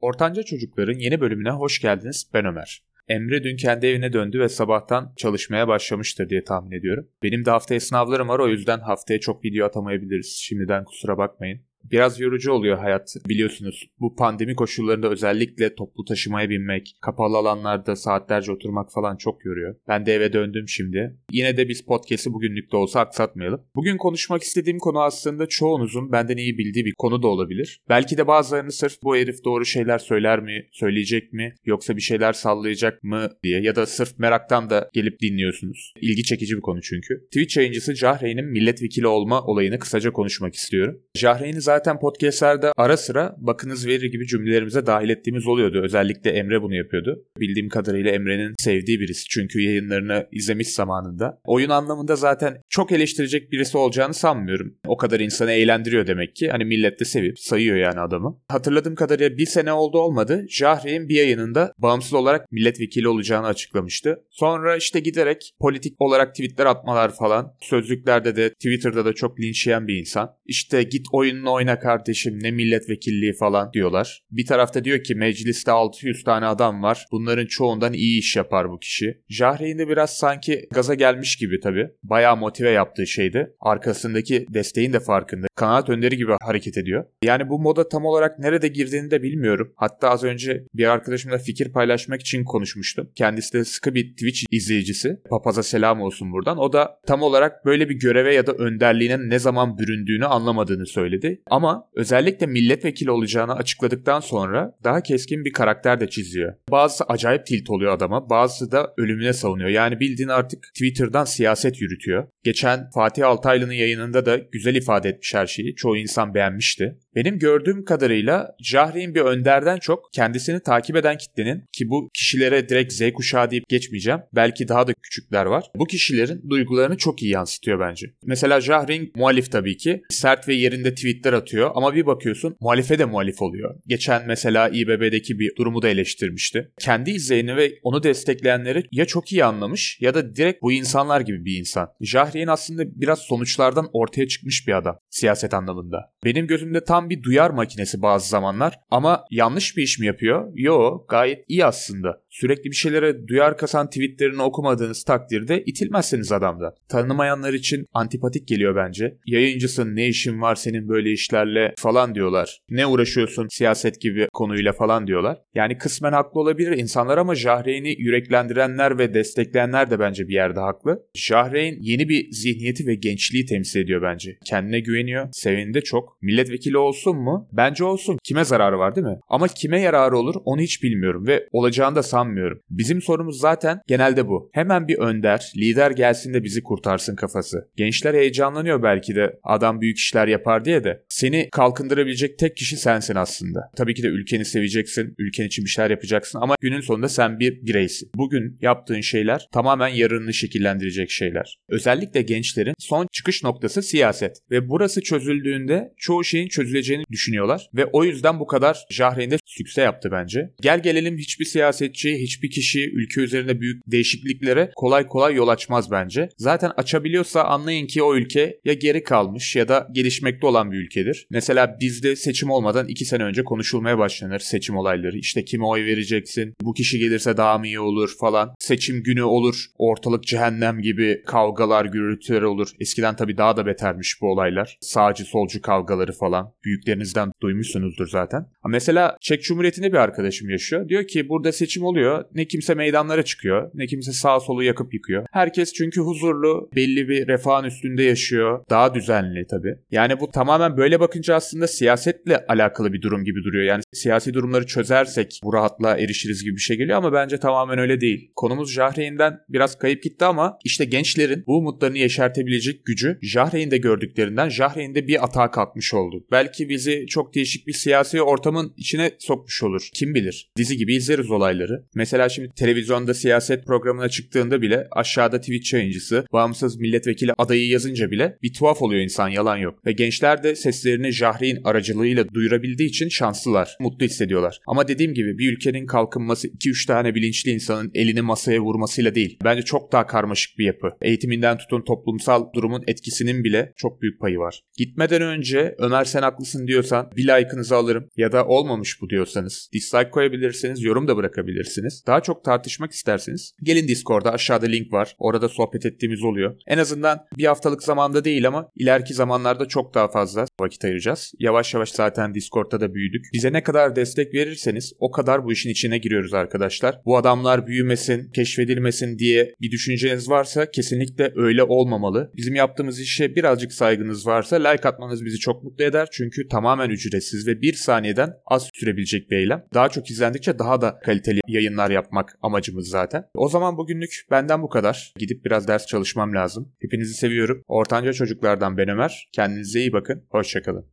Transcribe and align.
Ortanca 0.00 0.42
Çocukların 0.42 0.98
yeni 0.98 1.20
bölümüne 1.20 1.50
hoş 1.50 1.80
geldiniz. 1.80 2.30
Ben 2.34 2.44
Ömer. 2.44 2.82
Emre 3.08 3.44
dün 3.44 3.56
kendi 3.56 3.86
evine 3.86 4.12
döndü 4.12 4.40
ve 4.40 4.48
sabahtan 4.48 5.12
çalışmaya 5.16 5.68
başlamıştır 5.68 6.28
diye 6.28 6.44
tahmin 6.44 6.78
ediyorum. 6.78 7.08
Benim 7.22 7.44
de 7.44 7.50
haftaya 7.50 7.80
sınavlarım 7.80 8.28
var 8.28 8.38
o 8.38 8.48
yüzden 8.48 8.80
haftaya 8.80 9.20
çok 9.20 9.44
video 9.44 9.66
atamayabiliriz. 9.66 10.38
Şimdiden 10.42 10.84
kusura 10.84 11.18
bakmayın. 11.18 11.60
Biraz 11.84 12.20
yorucu 12.20 12.52
oluyor 12.52 12.78
hayat 12.78 13.16
biliyorsunuz. 13.28 13.86
Bu 14.00 14.16
pandemi 14.16 14.54
koşullarında 14.54 15.10
özellikle 15.10 15.74
toplu 15.74 16.04
taşımaya 16.04 16.50
binmek, 16.50 16.96
kapalı 17.00 17.36
alanlarda 17.36 17.96
saatlerce 17.96 18.52
oturmak 18.52 18.92
falan 18.92 19.16
çok 19.16 19.44
yoruyor. 19.44 19.76
Ben 19.88 20.06
de 20.06 20.14
eve 20.14 20.32
döndüm 20.32 20.68
şimdi. 20.68 21.16
Yine 21.32 21.56
de 21.56 21.68
biz 21.68 21.84
podcast'i 21.84 22.32
bugünlük 22.32 22.72
de 22.72 22.76
olsa 22.76 23.00
aksatmayalım. 23.00 23.62
Bugün 23.74 23.96
konuşmak 23.96 24.42
istediğim 24.42 24.78
konu 24.78 25.00
aslında 25.02 25.46
çoğunuzun 25.46 26.12
benden 26.12 26.36
iyi 26.36 26.58
bildiği 26.58 26.84
bir 26.84 26.94
konu 26.98 27.22
da 27.22 27.28
olabilir. 27.28 27.80
Belki 27.88 28.18
de 28.18 28.26
bazılarını 28.26 28.72
sırf 28.72 29.02
bu 29.02 29.16
herif 29.16 29.44
doğru 29.44 29.64
şeyler 29.64 29.98
söyler 29.98 30.40
mi, 30.40 30.68
söyleyecek 30.72 31.32
mi, 31.32 31.54
yoksa 31.64 31.96
bir 31.96 32.00
şeyler 32.00 32.32
sallayacak 32.32 33.02
mı 33.02 33.28
diye 33.42 33.60
ya 33.60 33.76
da 33.76 33.86
sırf 33.86 34.18
meraktan 34.18 34.70
da 34.70 34.90
gelip 34.92 35.20
dinliyorsunuz. 35.20 35.92
İlgi 36.00 36.22
çekici 36.22 36.56
bir 36.56 36.60
konu 36.60 36.80
çünkü. 36.82 37.24
Twitch 37.24 37.56
yayıncısı 37.56 37.96
Jahreyn'in 37.96 38.46
milletvekili 38.46 39.06
olma 39.06 39.42
olayını 39.42 39.78
kısaca 39.78 40.12
konuşmak 40.12 40.54
istiyorum. 40.54 41.00
Jahreyn'i 41.14 41.60
zaten 41.70 41.98
podcastlerde 41.98 42.72
ara 42.76 42.96
sıra 42.96 43.36
bakınız 43.38 43.86
verir 43.86 44.12
gibi 44.12 44.26
cümlelerimize 44.26 44.86
dahil 44.86 45.08
ettiğimiz 45.08 45.46
oluyordu. 45.46 45.80
Özellikle 45.84 46.30
Emre 46.30 46.62
bunu 46.62 46.74
yapıyordu. 46.74 47.24
Bildiğim 47.40 47.68
kadarıyla 47.68 48.10
Emre'nin 48.10 48.54
sevdiği 48.58 49.00
birisi. 49.00 49.24
Çünkü 49.28 49.60
yayınlarını 49.60 50.26
izlemiş 50.32 50.68
zamanında. 50.68 51.40
Oyun 51.44 51.70
anlamında 51.70 52.16
zaten 52.16 52.62
çok 52.68 52.92
eleştirecek 52.92 53.52
birisi 53.52 53.78
olacağını 53.78 54.14
sanmıyorum. 54.14 54.74
O 54.86 54.96
kadar 54.96 55.20
insanı 55.20 55.52
eğlendiriyor 55.52 56.06
demek 56.06 56.36
ki. 56.36 56.50
Hani 56.50 56.64
millet 56.64 57.00
de 57.00 57.04
sevip 57.04 57.38
sayıyor 57.38 57.76
yani 57.76 58.00
adamı. 58.00 58.38
Hatırladığım 58.48 58.94
kadarıyla 58.94 59.36
bir 59.36 59.46
sene 59.46 59.72
oldu 59.72 59.98
olmadı. 59.98 60.46
Jahre'in 60.48 61.08
bir 61.08 61.14
yayınında 61.14 61.72
bağımsız 61.78 62.12
olarak 62.12 62.52
milletvekili 62.52 63.08
olacağını 63.08 63.46
açıklamıştı. 63.46 64.24
Sonra 64.30 64.76
işte 64.76 65.00
giderek 65.00 65.54
politik 65.60 65.94
olarak 65.98 66.34
tweetler 66.34 66.66
atmalar 66.66 67.14
falan. 67.14 67.54
Sözlüklerde 67.60 68.36
de 68.36 68.50
Twitter'da 68.50 69.04
da 69.04 69.12
çok 69.12 69.40
linç 69.40 69.66
yiyen 69.66 69.88
bir 69.88 69.98
insan. 69.98 70.36
İşte 70.46 70.82
git 70.82 71.06
oyununu 71.12 71.50
oyna 71.60 71.78
kardeşim 71.78 72.38
ne 72.42 72.50
milletvekilliği 72.50 73.32
falan 73.32 73.72
diyorlar. 73.72 74.22
Bir 74.30 74.46
tarafta 74.46 74.84
diyor 74.84 75.02
ki 75.02 75.14
mecliste 75.14 75.72
600 75.72 76.24
tane 76.24 76.46
adam 76.46 76.82
var. 76.82 77.06
Bunların 77.12 77.46
çoğundan 77.46 77.92
iyi 77.92 78.18
iş 78.18 78.36
yapar 78.36 78.70
bu 78.70 78.78
kişi. 78.78 79.20
Jahreyn 79.28 79.78
de 79.78 79.88
biraz 79.88 80.16
sanki 80.16 80.68
gaza 80.72 80.94
gelmiş 80.94 81.36
gibi 81.36 81.60
tabii. 81.60 81.90
Bayağı 82.02 82.36
motive 82.36 82.70
yaptığı 82.70 83.06
şeydi. 83.06 83.52
Arkasındaki 83.60 84.46
desteğin 84.48 84.92
de 84.92 85.00
farkında. 85.00 85.46
Kanaat 85.56 85.88
önderi 85.88 86.16
gibi 86.16 86.32
hareket 86.42 86.78
ediyor. 86.78 87.04
Yani 87.24 87.48
bu 87.48 87.58
moda 87.58 87.88
tam 87.88 88.04
olarak 88.04 88.38
nerede 88.38 88.68
girdiğini 88.68 89.10
de 89.10 89.22
bilmiyorum. 89.22 89.72
Hatta 89.76 90.10
az 90.10 90.24
önce 90.24 90.64
bir 90.74 90.84
arkadaşımla 90.84 91.38
fikir 91.38 91.72
paylaşmak 91.72 92.20
için 92.20 92.44
konuşmuştum. 92.44 93.10
Kendisi 93.14 93.52
de 93.52 93.64
sıkı 93.64 93.94
bir 93.94 94.10
Twitch 94.10 94.44
izleyicisi. 94.50 95.20
Papaza 95.30 95.62
selam 95.62 96.00
olsun 96.00 96.32
buradan. 96.32 96.58
O 96.58 96.72
da 96.72 97.00
tam 97.06 97.22
olarak 97.22 97.64
böyle 97.64 97.88
bir 97.88 97.94
göreve 97.94 98.34
ya 98.34 98.46
da 98.46 98.52
önderliğine 98.52 99.28
ne 99.28 99.38
zaman 99.38 99.78
büründüğünü 99.78 100.26
anlamadığını 100.26 100.86
söyledi. 100.86 101.42
Ama 101.50 101.88
özellikle 101.94 102.46
milletvekili 102.46 103.10
olacağını 103.10 103.54
açıkladıktan 103.54 104.20
sonra 104.20 104.78
daha 104.84 105.02
keskin 105.02 105.44
bir 105.44 105.52
karakter 105.52 106.00
de 106.00 106.08
çiziyor. 106.08 106.54
Bazısı 106.70 107.04
acayip 107.04 107.46
tilt 107.46 107.70
oluyor 107.70 107.92
adama, 107.92 108.30
bazısı 108.30 108.72
da 108.72 108.94
ölümüne 108.96 109.32
savunuyor. 109.32 109.68
Yani 109.68 110.00
bildiğin 110.00 110.28
artık 110.28 110.62
Twitter'dan 110.62 111.24
siyaset 111.24 111.80
yürütüyor. 111.80 112.28
Geçen 112.44 112.90
Fatih 112.94 113.26
Altaylı'nın 113.26 113.72
yayınında 113.72 114.26
da 114.26 114.36
güzel 114.36 114.74
ifade 114.74 115.08
etmiş 115.08 115.34
her 115.34 115.46
şeyi. 115.46 115.74
Çoğu 115.74 115.96
insan 115.96 116.34
beğenmişti. 116.34 116.98
Benim 117.14 117.38
gördüğüm 117.38 117.84
kadarıyla 117.84 118.56
Jahre'in 118.62 119.14
bir 119.14 119.20
önderden 119.20 119.78
çok 119.78 120.12
kendisini 120.12 120.62
takip 120.62 120.96
eden 120.96 121.18
kitlenin 121.18 121.64
ki 121.72 121.88
bu 121.88 122.10
kişilere 122.14 122.68
direkt 122.68 122.92
Z 122.92 123.12
kuşağı 123.14 123.50
deyip 123.50 123.68
geçmeyeceğim. 123.68 124.20
Belki 124.34 124.68
daha 124.68 124.86
da 124.86 124.92
küçükler 125.02 125.46
var. 125.46 125.64
Bu 125.74 125.86
kişilerin 125.86 126.50
duygularını 126.50 126.96
çok 126.96 127.22
iyi 127.22 127.32
yansıtıyor 127.32 127.80
bence. 127.80 128.06
Mesela 128.26 128.60
Jahre'in 128.60 129.12
muhalif 129.16 129.52
tabii 129.52 129.76
ki. 129.76 130.02
Sert 130.10 130.48
ve 130.48 130.54
yerinde 130.54 130.94
tweetler 130.94 131.32
atıyor 131.40 131.70
ama 131.74 131.94
bir 131.94 132.06
bakıyorsun 132.06 132.56
muhalife 132.60 132.98
de 132.98 133.04
muhalif 133.04 133.42
oluyor. 133.42 133.74
Geçen 133.86 134.26
mesela 134.26 134.68
İBB'deki 134.68 135.38
bir 135.38 135.56
durumu 135.56 135.82
da 135.82 135.88
eleştirmişti. 135.88 136.72
Kendi 136.78 137.10
izleyeni 137.10 137.56
ve 137.56 137.72
onu 137.82 138.02
destekleyenleri 138.02 138.84
ya 138.92 139.04
çok 139.04 139.32
iyi 139.32 139.44
anlamış 139.44 139.98
ya 140.00 140.14
da 140.14 140.36
direkt 140.36 140.62
bu 140.62 140.72
insanlar 140.72 141.20
gibi 141.20 141.44
bir 141.44 141.58
insan. 141.58 141.88
Jahre'in 142.00 142.46
aslında 142.46 143.00
biraz 143.00 143.18
sonuçlardan 143.18 143.88
ortaya 143.92 144.28
çıkmış 144.28 144.68
bir 144.68 144.72
adam 144.72 144.98
siyaset 145.10 145.54
anlamında. 145.54 146.12
Benim 146.24 146.46
gözümde 146.46 146.84
tam 146.84 147.10
bir 147.10 147.22
duyar 147.22 147.50
makinesi 147.50 148.02
bazı 148.02 148.28
zamanlar 148.28 148.80
ama 148.90 149.24
yanlış 149.30 149.76
bir 149.76 149.82
iş 149.82 149.98
mi 149.98 150.06
yapıyor? 150.06 150.52
Yo 150.54 151.04
gayet 151.08 151.44
iyi 151.48 151.64
aslında. 151.64 152.22
Sürekli 152.30 152.70
bir 152.70 152.76
şeylere 152.76 153.28
duyar 153.28 153.58
kasan 153.58 153.86
tweetlerini 153.86 154.42
okumadığınız 154.42 155.04
takdirde 155.04 155.62
itilmezseniz 155.66 156.32
adamda. 156.32 156.74
Tanımayanlar 156.88 157.52
için 157.52 157.86
antipatik 157.94 158.48
geliyor 158.48 158.76
bence. 158.76 159.16
Yayıncısın 159.26 159.96
ne 159.96 160.08
işin 160.08 160.40
var 160.40 160.54
senin 160.54 160.88
böyle 160.88 161.10
işlerle 161.30 161.74
falan 161.78 162.14
diyorlar. 162.14 162.58
Ne 162.70 162.86
uğraşıyorsun 162.86 163.48
siyaset 163.50 164.00
gibi 164.00 164.28
konuyla 164.32 164.72
falan 164.72 165.06
diyorlar. 165.06 165.38
Yani 165.54 165.78
kısmen 165.78 166.12
haklı 166.12 166.40
olabilir 166.40 166.78
insanlar 166.78 167.18
ama 167.18 167.34
Jahreyn'i 167.34 167.94
yüreklendirenler 167.98 168.98
ve 168.98 169.14
destekleyenler 169.14 169.90
de 169.90 169.98
bence 169.98 170.28
bir 170.28 170.34
yerde 170.34 170.60
haklı. 170.60 171.02
Jahreyn 171.14 171.76
yeni 171.80 172.08
bir 172.08 172.30
zihniyeti 172.30 172.86
ve 172.86 172.94
gençliği 172.94 173.46
temsil 173.46 173.80
ediyor 173.80 174.02
bence. 174.02 174.38
Kendine 174.44 174.80
güveniyor. 174.80 175.28
Seveni 175.32 175.74
de 175.74 175.80
çok. 175.80 176.22
Milletvekili 176.22 176.78
olsun 176.78 177.16
mu? 177.16 177.48
Bence 177.52 177.84
olsun. 177.84 178.18
Kime 178.24 178.44
zararı 178.44 178.78
var 178.78 178.96
değil 178.96 179.06
mi? 179.06 179.18
Ama 179.28 179.48
kime 179.48 179.80
yararı 179.80 180.16
olur 180.18 180.34
onu 180.44 180.60
hiç 180.60 180.82
bilmiyorum 180.82 181.26
ve 181.26 181.48
olacağını 181.52 181.96
da 181.96 182.02
sanmıyorum. 182.02 182.60
Bizim 182.70 183.02
sorumuz 183.02 183.40
zaten 183.40 183.80
genelde 183.86 184.28
bu. 184.28 184.50
Hemen 184.52 184.88
bir 184.88 184.98
önder, 184.98 185.52
lider 185.56 185.90
gelsin 185.90 186.34
de 186.34 186.44
bizi 186.44 186.62
kurtarsın 186.62 187.16
kafası. 187.16 187.68
Gençler 187.76 188.14
heyecanlanıyor 188.14 188.82
belki 188.82 189.14
de 189.14 189.40
adam 189.42 189.80
büyük 189.80 189.98
işler 189.98 190.28
yapar 190.28 190.64
diye 190.64 190.84
de. 190.84 191.02
Seni 191.20 191.48
kalkındırabilecek 191.52 192.38
tek 192.38 192.56
kişi 192.56 192.76
sensin 192.76 193.14
aslında. 193.14 193.60
Tabii 193.76 193.94
ki 193.94 194.02
de 194.02 194.06
ülkeni 194.06 194.44
seveceksin, 194.44 195.14
ülken 195.18 195.44
için 195.44 195.64
bir 195.64 195.70
şeyler 195.70 195.90
yapacaksın 195.90 196.38
ama 196.42 196.54
günün 196.60 196.80
sonunda 196.80 197.08
sen 197.08 197.40
bir 197.40 197.66
bireysin. 197.66 198.10
Bugün 198.14 198.58
yaptığın 198.60 199.00
şeyler 199.00 199.48
tamamen 199.52 199.88
yarınını 199.88 200.34
şekillendirecek 200.34 201.10
şeyler. 201.10 201.58
Özellikle 201.68 202.22
gençlerin 202.22 202.74
son 202.78 203.06
çıkış 203.12 203.44
noktası 203.44 203.82
siyaset 203.82 204.36
ve 204.50 204.68
burası 204.68 205.02
çözüldüğünde 205.02 205.92
çoğu 205.96 206.24
şeyin 206.24 206.48
çözüleceğini 206.48 207.04
düşünüyorlar 207.10 207.70
ve 207.74 207.86
o 207.86 208.04
yüzden 208.04 208.40
bu 208.40 208.46
kadar 208.46 208.86
Jahreyn'de 208.90 209.36
sükse 209.46 209.82
yaptı 209.82 210.08
bence. 210.12 210.50
Gel 210.62 210.82
gelelim 210.82 211.18
hiçbir 211.18 211.44
siyasetçi, 211.44 212.18
hiçbir 212.18 212.50
kişi 212.50 212.90
ülke 212.90 213.20
üzerinde 213.20 213.60
büyük 213.60 213.82
değişikliklere 213.86 214.70
kolay 214.76 215.06
kolay 215.06 215.34
yol 215.34 215.48
açmaz 215.48 215.90
bence. 215.90 216.28
Zaten 216.36 216.72
açabiliyorsa 216.76 217.44
anlayın 217.44 217.86
ki 217.86 218.02
o 218.02 218.16
ülke 218.16 218.60
ya 218.64 218.72
geri 218.72 219.04
kalmış 219.04 219.56
ya 219.56 219.68
da 219.68 219.88
gelişmekte 219.92 220.46
olan 220.46 220.72
bir 220.72 220.78
ülkedir. 220.78 221.09
Mesela 221.30 221.76
bizde 221.80 222.16
seçim 222.16 222.50
olmadan 222.50 222.88
2 222.88 223.04
sene 223.04 223.22
önce 223.22 223.44
konuşulmaya 223.44 223.98
başlanır 223.98 224.38
seçim 224.38 224.76
olayları. 224.76 225.18
İşte 225.18 225.44
kime 225.44 225.64
oy 225.64 225.84
vereceksin, 225.84 226.54
bu 226.62 226.74
kişi 226.74 226.98
gelirse 226.98 227.36
daha 227.36 227.58
mı 227.58 227.66
iyi 227.66 227.80
olur 227.80 228.10
falan. 228.20 228.54
Seçim 228.58 229.02
günü 229.02 229.22
olur, 229.22 229.64
ortalık 229.78 230.24
cehennem 230.24 230.80
gibi 230.80 231.22
kavgalar, 231.26 231.84
gürültüler 231.84 232.42
olur. 232.42 232.68
Eskiden 232.80 233.16
tabii 233.16 233.36
daha 233.36 233.56
da 233.56 233.66
betermiş 233.66 234.18
bu 234.20 234.26
olaylar. 234.26 234.78
Sağcı 234.80 235.24
solcu 235.24 235.62
kavgaları 235.62 236.12
falan. 236.12 236.52
Büyüklerinizden 236.64 237.32
duymuşsunuzdur 237.42 238.08
zaten. 238.08 238.46
Mesela 238.68 239.16
Çek 239.20 239.42
Cumhuriyeti'nde 239.42 239.92
bir 239.92 239.98
arkadaşım 239.98 240.50
yaşıyor. 240.50 240.88
Diyor 240.88 241.06
ki 241.06 241.28
burada 241.28 241.52
seçim 241.52 241.84
oluyor. 241.84 242.24
Ne 242.34 242.44
kimse 242.44 242.74
meydanlara 242.74 243.22
çıkıyor. 243.22 243.70
Ne 243.74 243.86
kimse 243.86 244.12
sağ 244.12 244.40
solu 244.40 244.62
yakıp 244.62 244.94
yıkıyor. 244.94 245.26
Herkes 245.32 245.72
çünkü 245.72 246.00
huzurlu, 246.00 246.70
belli 246.76 247.08
bir 247.08 247.28
refahın 247.28 247.64
üstünde 247.64 248.02
yaşıyor. 248.02 248.64
Daha 248.70 248.94
düzenli 248.94 249.46
tabii. 249.50 249.74
Yani 249.90 250.20
bu 250.20 250.30
tamamen 250.30 250.76
böyle 250.76 250.99
bakınca 251.00 251.34
aslında 251.34 251.66
siyasetle 251.66 252.46
alakalı 252.46 252.92
bir 252.92 253.02
durum 253.02 253.24
gibi 253.24 253.44
duruyor. 253.44 253.64
Yani 253.64 253.82
siyasi 253.92 254.34
durumları 254.34 254.66
çözersek 254.66 255.40
bu 255.44 255.52
rahatlığa 255.52 255.98
erişiriz 255.98 256.44
gibi 256.44 256.56
bir 256.56 256.60
şey 256.60 256.76
geliyor 256.76 256.98
ama 256.98 257.12
bence 257.12 257.38
tamamen 257.38 257.78
öyle 257.78 258.00
değil. 258.00 258.32
Konumuz 258.36 258.72
Jahreyn'den 258.72 259.38
biraz 259.48 259.78
kayıp 259.78 260.02
gitti 260.02 260.24
ama 260.24 260.58
işte 260.64 260.84
gençlerin 260.84 261.44
bu 261.46 261.58
umutlarını 261.58 261.98
yeşertebilecek 261.98 262.86
gücü 262.86 263.18
Jahreyn'de 263.22 263.78
gördüklerinden 263.78 264.48
Jahreyn'de 264.48 265.08
bir 265.08 265.24
atağa 265.24 265.50
kalkmış 265.50 265.94
oldu. 265.94 266.26
Belki 266.30 266.68
bizi 266.68 267.06
çok 267.06 267.34
değişik 267.34 267.66
bir 267.66 267.72
siyasi 267.72 268.22
ortamın 268.22 268.74
içine 268.76 269.12
sokmuş 269.18 269.62
olur. 269.62 269.88
Kim 269.94 270.14
bilir? 270.14 270.50
Dizi 270.56 270.76
gibi 270.76 270.94
izleriz 270.94 271.30
olayları. 271.30 271.84
Mesela 271.94 272.28
şimdi 272.28 272.50
televizyonda 272.56 273.14
siyaset 273.14 273.66
programına 273.66 274.08
çıktığında 274.08 274.62
bile 274.62 274.88
aşağıda 274.90 275.40
Twitch 275.40 275.74
yayıncısı, 275.74 276.26
bağımsız 276.32 276.76
milletvekili 276.76 277.32
adayı 277.38 277.68
yazınca 277.68 278.10
bile 278.10 278.38
bir 278.42 278.52
tuhaf 278.52 278.82
oluyor 278.82 279.02
insan 279.02 279.28
yalan 279.28 279.56
yok. 279.56 279.86
Ve 279.86 279.92
gençler 279.92 280.42
de 280.42 280.56
sesleri 280.56 280.79
seslerini 280.80 281.12
Jahre'in 281.12 281.60
aracılığıyla 281.64 282.28
duyurabildiği 282.34 282.88
için 282.88 283.08
şanslılar, 283.08 283.76
mutlu 283.80 284.06
hissediyorlar. 284.06 284.60
Ama 284.66 284.88
dediğim 284.88 285.14
gibi 285.14 285.38
bir 285.38 285.52
ülkenin 285.52 285.86
kalkınması 285.86 286.48
2-3 286.48 286.86
tane 286.86 287.14
bilinçli 287.14 287.50
insanın 287.50 287.90
elini 287.94 288.22
masaya 288.22 288.60
vurmasıyla 288.60 289.14
değil. 289.14 289.38
Bence 289.44 289.62
çok 289.62 289.92
daha 289.92 290.06
karmaşık 290.06 290.58
bir 290.58 290.66
yapı. 290.66 290.88
Eğitiminden 291.02 291.58
tutun 291.58 291.84
toplumsal 291.84 292.52
durumun 292.54 292.84
etkisinin 292.86 293.44
bile 293.44 293.72
çok 293.76 294.02
büyük 294.02 294.20
payı 294.20 294.38
var. 294.38 294.62
Gitmeden 294.76 295.22
önce 295.22 295.74
Ömer 295.78 296.04
sen 296.04 296.22
haklısın 296.22 296.66
diyorsan 296.66 297.10
bir 297.16 297.22
like'ınızı 297.28 297.76
alırım 297.76 298.08
ya 298.16 298.32
da 298.32 298.46
olmamış 298.46 299.02
bu 299.02 299.10
diyorsanız 299.10 299.70
dislike 299.72 300.10
koyabilirsiniz, 300.10 300.82
yorum 300.82 301.08
da 301.08 301.16
bırakabilirsiniz. 301.16 302.04
Daha 302.06 302.20
çok 302.20 302.44
tartışmak 302.44 302.92
isterseniz 302.92 303.54
gelin 303.62 303.88
Discord'a 303.88 304.32
aşağıda 304.32 304.66
link 304.66 304.92
var. 304.92 305.14
Orada 305.18 305.48
sohbet 305.48 305.86
ettiğimiz 305.86 306.22
oluyor. 306.22 306.56
En 306.66 306.78
azından 306.78 307.26
bir 307.38 307.44
haftalık 307.44 307.82
zamanda 307.82 308.24
değil 308.24 308.46
ama 308.46 308.68
ileriki 308.76 309.14
zamanlarda 309.14 309.66
çok 309.68 309.94
daha 309.94 310.08
fazla 310.08 310.44
vakit 310.60 310.84
ayıracağız. 310.84 311.32
Yavaş 311.38 311.74
yavaş 311.74 311.90
zaten 311.90 312.34
Discord'da 312.34 312.80
da 312.80 312.94
büyüdük. 312.94 313.24
Bize 313.32 313.52
ne 313.52 313.62
kadar 313.62 313.96
destek 313.96 314.34
verirseniz 314.34 314.92
o 314.98 315.10
kadar 315.10 315.44
bu 315.44 315.52
işin 315.52 315.70
içine 315.70 315.98
giriyoruz 315.98 316.34
arkadaşlar. 316.34 317.00
Bu 317.04 317.16
adamlar 317.16 317.66
büyümesin, 317.66 318.30
keşfedilmesin 318.30 319.18
diye 319.18 319.54
bir 319.60 319.70
düşünceniz 319.70 320.30
varsa 320.30 320.70
kesinlikle 320.70 321.32
öyle 321.36 321.62
olmamalı. 321.62 322.32
Bizim 322.36 322.54
yaptığımız 322.54 323.00
işe 323.00 323.34
birazcık 323.34 323.72
saygınız 323.72 324.26
varsa 324.26 324.68
like 324.68 324.88
atmanız 324.88 325.24
bizi 325.24 325.38
çok 325.38 325.64
mutlu 325.64 325.84
eder. 325.84 326.08
Çünkü 326.12 326.48
tamamen 326.48 326.90
ücretsiz 326.90 327.46
ve 327.46 327.60
bir 327.60 327.72
saniyeden 327.72 328.34
az 328.46 328.68
sürebilecek 328.74 329.30
bir 329.30 329.36
eylem. 329.36 329.64
Daha 329.74 329.88
çok 329.88 330.10
izlendikçe 330.10 330.58
daha 330.58 330.80
da 330.80 330.98
kaliteli 331.04 331.40
yayınlar 331.46 331.90
yapmak 331.90 332.38
amacımız 332.42 332.88
zaten. 332.88 333.24
O 333.34 333.48
zaman 333.48 333.76
bugünlük 333.76 334.10
benden 334.30 334.62
bu 334.62 334.68
kadar. 334.68 335.12
Gidip 335.18 335.44
biraz 335.44 335.68
ders 335.68 335.86
çalışmam 335.86 336.34
lazım. 336.34 336.72
Hepinizi 336.80 337.14
seviyorum. 337.14 337.64
Ortanca 337.68 338.12
çocuklardan 338.12 338.76
ben 338.76 338.88
Ömer. 338.88 339.28
Kendinize 339.32 339.80
iyi 339.80 339.92
bakın. 339.92 340.24
Hoşçakalın. 340.50 340.84